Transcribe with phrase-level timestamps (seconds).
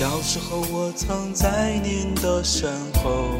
[0.00, 2.72] 小时候，我曾在您的身
[3.04, 3.36] 后，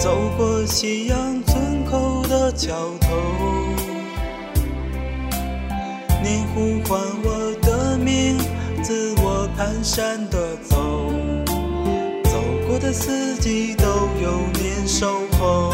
[0.00, 3.08] 走过夕阳村口的桥头。
[6.22, 8.38] 您呼唤我的名
[8.82, 11.12] 字，我蹒跚地走，
[12.30, 13.84] 走过的四季都
[14.22, 15.70] 有您守候。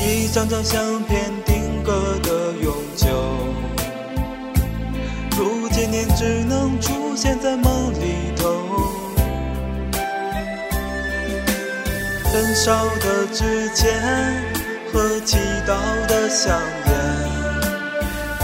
[0.00, 3.45] 一张张相片定格的永久。
[5.96, 8.44] 如今您只能出现在梦里头。
[12.24, 13.98] 焚烧的纸钱
[14.92, 15.74] 和祈祷
[16.06, 16.92] 的香烟，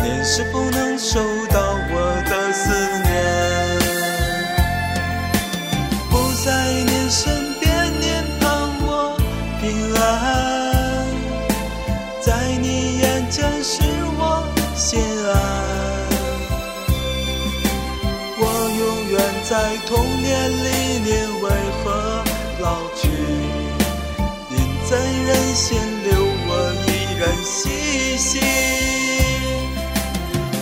[0.03, 2.71] 你是否能收到我的思
[3.03, 3.13] 念？
[6.11, 8.49] 不在你身边，您盼
[8.81, 9.15] 我
[9.61, 10.01] 平安，
[12.23, 13.83] 在你眼前是
[19.53, 21.51] 在童年里，您为
[21.85, 22.25] 何
[22.61, 23.11] 老去？
[24.49, 24.57] 您
[24.89, 26.89] 怎忍心留我一
[27.21, 28.41] 人嬉戏？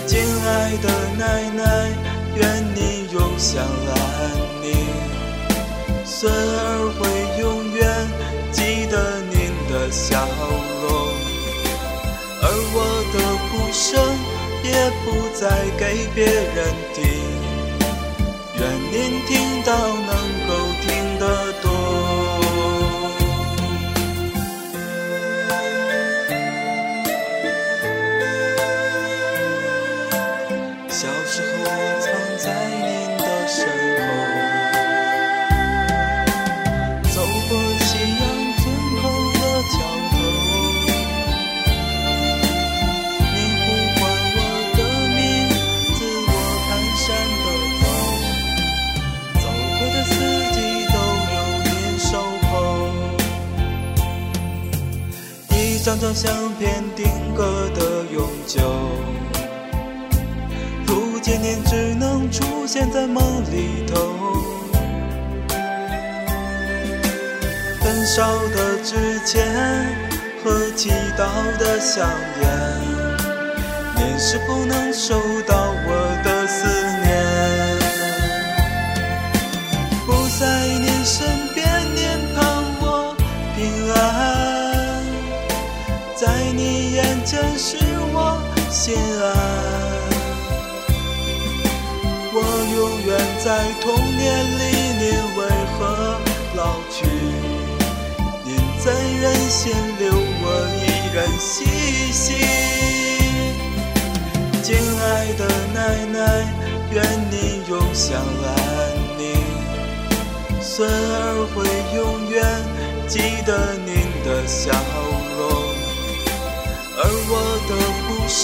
[0.05, 1.63] 敬爱的奶奶，
[2.35, 2.43] 愿
[2.75, 3.95] 你永享安
[4.61, 4.75] 宁，
[6.03, 6.99] 孙儿会
[7.39, 7.79] 永远
[8.51, 10.27] 记得您的笑
[10.81, 10.91] 容，
[12.41, 12.77] 而我
[13.13, 13.15] 的
[13.47, 14.03] 哭声
[14.65, 15.39] 也不再
[15.79, 15.79] 给
[16.13, 17.40] 别人听。
[18.61, 20.11] 愿您听到能
[20.47, 20.49] 够
[20.81, 21.23] 听得
[21.63, 21.65] 懂。
[30.87, 31.67] 小时候，我
[31.99, 32.05] 藏
[32.37, 32.45] 在
[32.85, 33.57] 您的身
[33.97, 34.01] 后，
[55.91, 58.61] 张张相片定格的永久。
[60.87, 64.15] 如今你只能出现在梦里头，
[67.81, 69.45] 焚烧的纸钱
[70.41, 71.27] 和祈祷
[71.59, 72.09] 的香
[72.41, 72.49] 烟，
[73.97, 75.70] 你是不能收到
[86.21, 87.77] 在你眼前是
[88.13, 88.39] 我
[88.69, 89.25] 心安。
[92.31, 92.37] 我
[92.75, 93.09] 永远
[93.43, 93.49] 在
[93.81, 94.21] 童年
[94.59, 94.61] 里，
[94.99, 95.03] 您
[95.35, 95.39] 为
[95.73, 95.79] 何
[96.53, 97.09] 老去？
[98.45, 100.45] 您怎忍心留我
[100.77, 101.65] 一人嬉
[102.13, 102.35] 戏？
[104.61, 105.41] 敬爱的
[105.73, 106.21] 奶奶，
[106.91, 107.01] 愿
[107.31, 108.53] 您永享安
[109.17, 109.25] 宁。
[110.61, 111.65] 孙儿会
[111.97, 112.45] 永远
[113.07, 113.89] 记得您
[114.23, 114.71] 的笑，
[117.29, 117.33] 我
[117.67, 118.39] 的哭声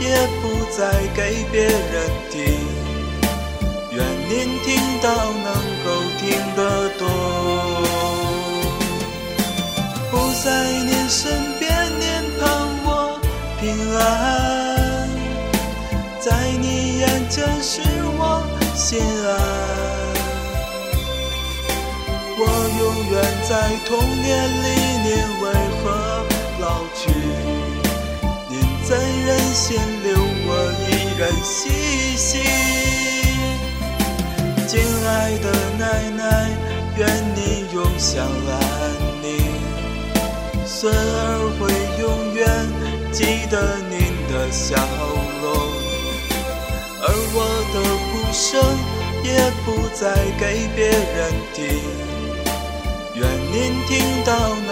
[0.00, 0.04] 也
[0.40, 0.80] 不再
[1.14, 1.18] 给
[1.50, 1.94] 别人
[2.30, 2.36] 听。
[3.92, 3.96] 愿
[4.28, 4.32] 您
[4.64, 4.68] 听
[5.02, 5.06] 到
[5.44, 5.48] 能
[5.84, 5.86] 够
[6.18, 6.22] 听
[6.56, 6.60] 得
[6.98, 7.00] 懂。
[10.10, 10.46] 不在
[10.84, 11.20] 您身
[11.58, 11.68] 边，
[12.00, 12.04] 您
[12.40, 12.42] 盼
[12.84, 12.88] 我
[13.60, 13.62] 平
[13.94, 14.00] 安，
[16.18, 16.26] 在
[16.58, 17.80] 你眼前是
[18.18, 18.20] 我
[18.74, 19.28] 心安。
[22.38, 22.40] 我
[22.80, 22.82] 永
[23.12, 23.14] 远
[23.48, 23.50] 在
[23.86, 23.90] 童
[24.22, 24.30] 年
[24.62, 24.66] 里，
[25.04, 25.08] 您
[25.42, 25.44] 为
[25.82, 25.84] 何
[26.60, 26.64] 老
[26.94, 27.00] 去？
[29.24, 30.16] 人心留
[30.46, 30.50] 我
[30.88, 31.60] 一人嬉
[32.16, 32.30] 戏？
[34.66, 35.46] 敬爱的
[35.78, 35.82] 奶
[36.16, 36.20] 奶，
[36.96, 37.00] 愿
[37.36, 37.38] 你
[37.72, 38.52] 永享安
[39.22, 39.26] 宁，
[40.66, 40.96] 孙儿
[41.58, 41.60] 会
[42.00, 42.04] 永
[42.34, 42.40] 远
[43.12, 43.54] 记得
[43.90, 43.94] 您
[44.30, 44.74] 的笑
[45.42, 45.44] 容，
[47.02, 47.04] 而
[47.34, 47.36] 我
[47.72, 47.76] 的
[48.08, 48.40] 哭声
[49.22, 49.28] 也
[49.64, 50.00] 不再
[50.38, 50.42] 给
[50.74, 51.20] 别人
[51.52, 51.60] 听。
[53.14, 53.20] 愿
[53.52, 53.54] 您
[53.86, 53.90] 听
[54.24, 54.71] 到能够听得